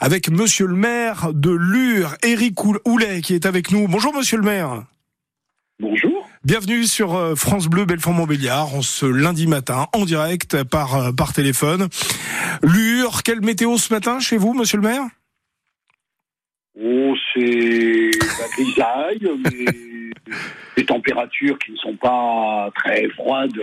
avec 0.00 0.30
monsieur 0.30 0.66
le 0.66 0.74
maire 0.74 1.32
de 1.34 1.50
Lure, 1.50 2.16
Éric 2.22 2.64
Houlet, 2.86 3.20
qui 3.20 3.34
est 3.34 3.44
avec 3.44 3.70
nous. 3.70 3.86
Bonjour 3.86 4.14
monsieur 4.14 4.38
le 4.38 4.42
maire. 4.42 4.84
Bonjour. 5.78 6.26
Bienvenue 6.42 6.84
sur 6.84 7.14
euh, 7.14 7.34
France 7.34 7.66
Bleu 7.66 7.84
Belfort-Montbéliard, 7.84 8.74
en 8.74 8.80
ce 8.80 9.04
lundi 9.04 9.46
matin, 9.46 9.88
en 9.92 10.06
direct 10.06 10.64
par, 10.64 10.96
euh, 10.96 11.12
par 11.12 11.34
téléphone. 11.34 11.88
Lure, 12.62 13.22
quelle 13.22 13.42
météo 13.42 13.76
ce 13.76 13.92
matin 13.92 14.20
chez 14.20 14.38
vous, 14.38 14.54
monsieur 14.54 14.78
le 14.78 14.84
maire? 14.84 15.02
Oh, 16.82 17.14
c'est 17.34 18.10
la 18.38 18.48
grisaille, 18.56 19.30
mais 19.44 20.10
températures 21.10 21.58
qui 21.58 21.72
ne 21.72 21.76
sont 21.76 21.96
pas 21.96 22.70
très 22.74 23.08
froides 23.10 23.58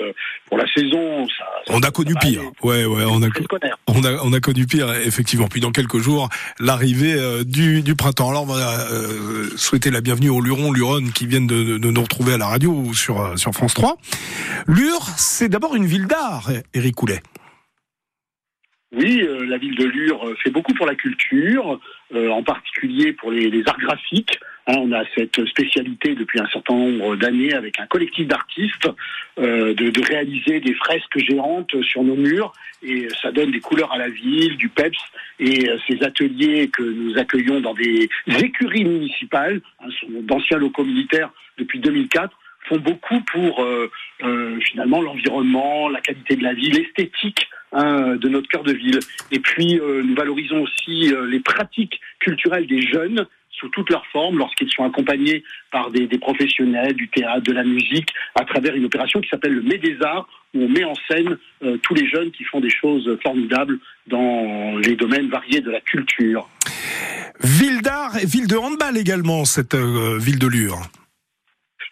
pour 0.48 0.58
la 0.58 0.66
saison. 0.74 1.28
Ça, 1.28 1.46
ça 1.68 1.74
on 1.74 1.80
a 1.82 1.92
connu 1.92 2.14
pire. 2.20 2.42
aller. 2.42 2.50
Ouais, 2.64 2.86
ouais, 2.86 3.04
on 3.08 3.22
a, 3.22 3.30
Très 3.30 3.44
scolaire. 3.44 3.78
on 3.88 4.04
a, 4.04 4.14
on 4.24 4.34
a 4.34 4.40
connu 4.40 4.66
pire, 4.66 4.94
effectivement. 4.94 5.48
Puis 5.48 5.62
dans 5.62 5.72
quelques 5.72 6.00
jours, 6.00 6.30
l'arrivée 6.60 7.14
euh, 7.14 7.44
du, 7.44 7.82
du 7.82 7.96
printemps. 7.96 8.30
Alors, 8.30 8.44
on 8.44 8.54
va 8.54 8.88
euh, 8.92 9.50
souhaiter 9.56 9.92
la 9.92 10.02
bienvenue 10.02 10.30
aux 10.30 10.42
Lurons, 10.42 10.72
Luronnes 10.72 11.12
qui 11.12 11.26
viennent 11.28 11.48
de, 11.48 11.78
de 11.78 11.92
nous 11.92 12.02
retrouver 12.02 12.34
à 12.34 12.38
la 12.38 12.48
radio 12.48 12.72
ou 12.72 12.94
sur, 12.94 13.22
euh, 13.22 13.36
sur 13.36 13.52
France 13.54 13.74
3. 13.74 13.98
Lure, 14.68 15.02
c'est 15.18 15.50
d'abord 15.50 15.76
une 15.76 15.86
ville 15.86 16.08
d'art, 16.08 16.50
Éric 16.74 17.02
Houlet. 17.02 17.22
Oui, 18.94 19.22
euh, 19.22 19.46
la 19.46 19.58
ville 19.58 19.76
de 19.76 19.84
Lure 19.84 20.26
euh, 20.26 20.36
fait 20.36 20.50
beaucoup 20.50 20.74
pour 20.74 20.86
la 20.86 20.96
culture, 20.96 21.78
euh, 22.16 22.30
en 22.30 22.42
particulier 22.42 23.12
pour 23.12 23.32
les, 23.32 23.62
arts 23.68 23.80
graphiques. 23.80 24.40
Hein, 24.66 24.76
on 24.78 24.94
a 24.94 25.04
cette 25.14 25.46
spécialité 25.46 26.16
depuis 26.16 26.40
un 26.40 26.48
certain 26.48 26.74
nombre 26.74 27.18
d'années 27.18 27.54
avec 27.54 27.82
un 27.82 27.86
collectif 27.86 28.28
d'artistes 28.28 28.90
de, 29.38 30.08
réaliser 30.08 30.62
des 30.62 30.74
fresques 30.74 31.18
géantes 31.18 31.82
sur 31.84 32.04
nos 32.04 32.16
murs 32.16 32.54
et 32.82 33.08
ça 33.22 33.32
donne 33.32 33.52
des 33.52 33.60
couleurs 33.60 33.92
à 33.92 33.98
la 33.98 34.10
ville, 34.10 34.56
du 34.58 34.70
peps 34.70 34.98
et 35.40 35.70
ces 35.88 36.04
ateliers 36.04 36.70
que 36.70 36.84
nous 36.84 37.18
accueillons 37.18 37.60
dans 37.60 37.74
des 37.74 38.10
écuries 38.40 38.86
municipales, 38.86 39.62
hein, 39.80 39.90
sont 40.00 40.22
d'anciens 40.22 40.58
locaux 40.58 40.84
militaires 40.84 41.32
depuis 41.58 41.80
2004 41.80 42.36
font 42.68 42.78
beaucoup 42.78 43.22
pour 43.32 43.64
euh, 43.64 43.90
euh, 44.24 44.60
finalement 44.62 45.02
l'environnement, 45.02 45.90
la 45.90 46.02
qualité 46.02 46.36
de 46.36 46.44
la 46.44 46.54
vie, 46.54 46.70
l'esthétique 46.70 47.48
hein, 47.72 48.16
de 48.16 48.30
notre 48.30 48.48
cœur 48.48 48.64
de 48.64 48.74
ville. 48.74 49.00
Et 49.32 49.40
puis 49.40 49.80
euh, 49.80 50.04
nous 50.04 50.16
valorisons 50.16 50.62
aussi 50.62 51.12
les 51.28 51.40
pratiques 51.40 52.00
culturelles 52.20 52.68
des 52.68 52.82
jeunes 52.82 53.26
sous 53.52 53.70
toutes 53.70 53.90
leurs 53.90 54.06
formes, 54.08 54.38
lorsqu'ils 54.38 54.70
sont 54.70 54.84
accompagnés 54.84 55.44
par 55.72 55.90
des, 55.90 56.08
professionnels 56.20 56.94
du 56.94 57.10
théâtre, 57.10 57.42
de 57.42 57.54
la 57.54 57.64
musique, 57.64 58.10
à 58.36 58.46
travers 58.46 58.76
une 58.76 58.86
opération 58.86 59.20
qui 59.20 59.30
s'appelle 59.30 59.54
le 59.54 59.64
Mai 59.64 59.80
des 59.80 59.98
Arts, 60.04 60.30
où 60.54 60.62
on 60.62 60.70
met 60.70 60.84
en 60.84 60.94
scène 61.10 61.38
tous 61.82 61.96
les 61.96 62.08
jeunes 62.08 62.30
qui 62.30 62.44
font 62.44 62.60
des 62.60 62.70
choses 62.70 63.18
formidables 63.24 63.80
dans 64.06 64.78
les 64.78 64.96
domaines 64.96 65.30
variés 65.30 65.62
de 65.62 65.72
la 65.72 65.82
culture. 65.82 66.48
Ville 67.42 67.82
d'art 67.82 68.16
et 68.22 68.28
ville 68.28 68.48
de 68.48 68.58
handball 68.58 68.96
également, 68.96 69.44
cette 69.44 69.76
ville 69.76 70.38
de 70.38 70.48
Lure. 70.48 70.88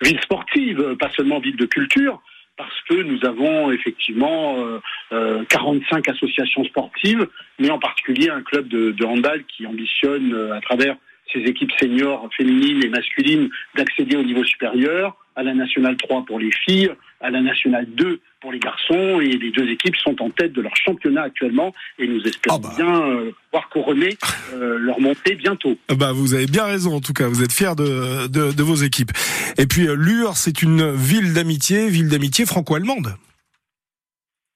Ville 0.05 0.21
sportive, 0.21 0.95
pas 0.99 1.09
seulement 1.15 1.39
ville 1.39 1.57
de 1.57 1.65
culture, 1.65 2.21
parce 2.57 2.81
que 2.87 3.01
nous 3.01 3.25
avons 3.25 3.71
effectivement 3.71 4.57
euh, 4.59 4.79
euh, 5.11 5.43
45 5.49 6.07
associations 6.09 6.63
sportives, 6.65 7.27
mais 7.59 7.69
en 7.69 7.79
particulier 7.79 8.29
un 8.29 8.41
club 8.41 8.67
de, 8.67 8.91
de 8.91 9.05
handball 9.05 9.43
qui 9.45 9.65
ambitionne, 9.65 10.33
euh, 10.33 10.55
à 10.55 10.61
travers 10.61 10.95
ses 11.33 11.39
équipes 11.39 11.71
seniors 11.79 12.29
féminines 12.35 12.83
et 12.83 12.89
masculines, 12.89 13.49
d'accéder 13.75 14.15
au 14.15 14.23
niveau 14.23 14.43
supérieur, 14.43 15.17
à 15.35 15.43
la 15.43 15.53
nationale 15.53 15.97
3 15.97 16.25
pour 16.25 16.39
les 16.39 16.51
filles, 16.51 16.91
à 17.19 17.29
la 17.29 17.41
nationale 17.41 17.85
2 17.95 18.19
pour 18.39 18.51
les 18.51 18.59
garçons, 18.59 19.19
et 19.19 19.37
les 19.37 19.51
deux 19.51 19.67
équipes 19.69 19.95
sont 19.97 20.21
en 20.21 20.29
tête 20.29 20.53
de 20.53 20.61
leur 20.61 20.75
championnat 20.75 21.23
actuellement, 21.23 21.73
et 21.99 22.07
nous 22.07 22.21
espérons 22.21 22.61
Ah 22.63 22.67
bah. 22.67 22.73
bien 22.77 23.01
euh, 23.01 23.31
pouvoir 23.51 23.69
couronner 23.69 24.17
euh, 24.53 24.77
leur 24.77 24.99
montée 24.99 25.35
bientôt. 25.35 25.77
Bah, 25.89 26.11
vous 26.13 26.33
avez 26.33 26.45
bien 26.45 26.65
raison, 26.65 26.95
en 26.95 27.01
tout 27.01 27.13
cas. 27.13 27.27
Vous 27.27 27.43
êtes 27.43 27.51
fiers 27.51 27.75
de, 27.75 28.27
de, 28.27 28.51
de 28.51 28.63
vos 28.63 28.75
équipes. 28.75 29.11
Et 29.57 29.65
puis, 29.65 29.87
euh, 29.87 29.95
Lure, 29.95 30.37
c'est 30.37 30.61
une 30.61 30.91
ville 30.91 31.33
d'amitié, 31.33 31.89
ville 31.89 32.09
d'amitié 32.09 32.45
franco-allemande. 32.45 33.15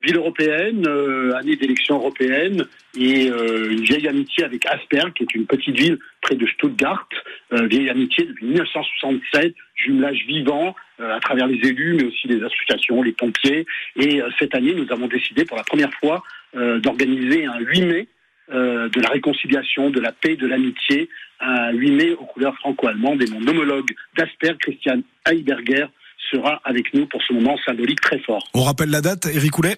Ville 0.02 0.18
européenne, 0.18 0.86
euh, 0.88 1.36
année 1.36 1.56
d'élection 1.56 1.96
européenne, 1.96 2.66
et 2.98 3.30
euh, 3.30 3.72
une 3.72 3.82
vieille 3.82 4.08
amitié 4.08 4.44
avec 4.44 4.66
Asperg, 4.66 5.14
qui 5.14 5.24
est 5.24 5.36
une 5.36 5.46
petite 5.46 5.78
ville 5.78 6.00
près 6.22 6.36
de 6.36 6.48
Stuttgart, 6.48 7.08
euh, 7.54 7.68
vieille 7.68 7.90
amitié 7.90 8.26
depuis 8.26 8.46
1967, 8.46 9.56
jumelage 9.76 10.26
vivant 10.28 10.76
euh, 11.00 11.16
à 11.16 11.20
travers 11.20 11.48
les 11.48 11.56
élus, 11.68 11.94
mais 11.94 12.06
aussi 12.06 12.28
les 12.28 12.44
associations, 12.44 13.02
les 13.02 13.14
pompiers. 13.14 13.66
Et 13.96 14.22
euh, 14.22 14.30
cette 14.38 14.54
année, 14.56 14.74
nous 14.74 14.92
avons 14.92 15.08
décidé 15.08 15.46
pour 15.46 15.58
la 15.58 15.64
première 15.64 15.94
fois 15.94 16.24
euh, 16.56 16.80
d'organiser 16.80 17.46
un 17.46 17.60
8 17.60 17.82
mai 17.82 18.08
de 18.52 19.00
la 19.00 19.10
réconciliation, 19.10 19.92
de 19.92 20.00
la 20.00 20.12
paix, 20.12 20.36
de 20.36 20.48
l'amitié, 20.48 21.08
un 21.40 21.72
8 21.72 21.92
mai 21.92 22.14
aux 22.14 22.26
couleurs 22.26 22.56
franco-allemandes. 22.56 23.22
Et 23.22 23.30
mon 23.30 23.48
homologue 23.48 23.92
d'Asperg, 24.18 24.58
Christian 24.58 25.02
Heiberger, 25.28 25.86
sera 26.32 26.62
avec 26.64 26.94
nous 26.94 27.06
pour 27.08 27.22
ce 27.24 27.34
moment 27.34 27.58
symbolique 27.66 28.02
très 28.02 28.20
fort. 28.20 28.48
On 28.54 28.64
rappelle 28.64 28.90
la 28.90 29.02
date, 29.02 29.26
Éric 29.28 29.58
Houlet 29.58 29.78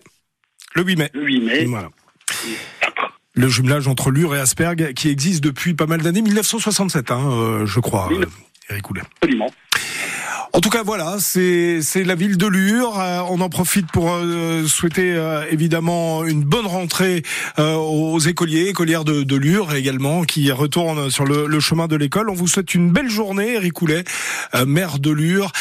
Le 0.76 0.84
8 0.84 0.96
mai. 0.98 1.10
Le 1.14 1.24
8 1.24 1.40
mai, 1.42 1.66
Voilà. 1.66 1.90
Le 3.34 3.48
jumelage 3.48 3.88
entre 3.88 4.12
Lure 4.12 4.36
et 4.36 4.40
Asperg 4.40 4.94
qui 4.94 5.10
existe 5.10 5.42
depuis 5.44 5.74
pas 5.74 5.86
mal 5.86 6.02
d'années, 6.02 6.22
1967, 6.22 7.12
hein, 7.12 7.30
euh, 7.32 7.66
je 7.66 7.80
crois, 7.80 8.10
euh, 8.12 8.26
Éric 8.70 8.90
Houlet. 8.90 9.02
absolument. 9.22 9.50
En 10.54 10.60
tout 10.60 10.70
cas, 10.70 10.84
voilà, 10.84 11.16
c'est 11.20 11.80
la 12.04 12.16
ville 12.16 12.36
de 12.36 12.46
Lure. 12.46 13.00
Euh, 13.00 13.20
on 13.30 13.40
en 13.40 13.48
profite 13.48 13.90
pour 13.90 14.12
euh, 14.12 14.66
souhaiter 14.68 15.14
euh, 15.14 15.46
évidemment 15.50 16.26
une 16.26 16.44
bonne 16.44 16.66
rentrée 16.66 17.24
aux 17.58 18.20
écoliers, 18.20 18.68
écolières 18.68 19.06
de, 19.06 19.24
de 19.24 19.36
Lure 19.38 19.74
également, 19.74 20.24
qui 20.24 20.52
retournent 20.52 21.10
sur 21.10 21.24
le, 21.24 21.48
le 21.48 21.60
chemin 21.62 21.88
de 21.88 21.96
l'école. 21.96 22.30
On 22.30 22.34
vous 22.34 22.48
souhaite 22.48 22.76
une 22.76 22.92
belle 22.92 23.10
journée, 23.10 23.54
Eric 23.54 23.82
Houlet, 23.82 24.04
euh, 24.54 24.66
maire 24.66 25.00
de 25.00 25.10
Lure. 25.10 25.54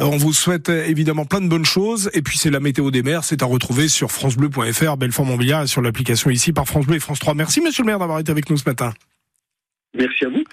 On 0.00 0.16
vous 0.16 0.32
souhaite 0.32 0.68
euh, 0.68 0.84
évidemment 0.86 1.24
plein 1.24 1.40
de 1.40 1.48
bonnes 1.48 1.64
choses. 1.64 2.08
Et 2.14 2.22
puis 2.22 2.38
c'est 2.38 2.50
la 2.50 2.60
météo 2.60 2.90
des 2.90 3.02
mers, 3.02 3.24
c'est 3.24 3.42
à 3.42 3.46
retrouver 3.46 3.88
sur 3.88 4.12
francebleu.fr, 4.12 4.96
Belfort-Montbéliard 4.96 5.64
et 5.64 5.66
sur 5.66 5.82
l'application 5.82 6.30
ici 6.30 6.52
par 6.52 6.66
France 6.66 6.86
Bleu 6.86 6.96
et 6.96 7.00
France 7.00 7.18
3. 7.18 7.34
Merci 7.34 7.60
Monsieur 7.60 7.82
le 7.82 7.88
maire 7.88 7.98
d'avoir 7.98 8.20
été 8.20 8.30
avec 8.30 8.48
nous 8.48 8.56
ce 8.56 8.68
matin. 8.68 8.92
Merci 9.94 10.26
à 10.26 10.28
vous. 10.28 10.44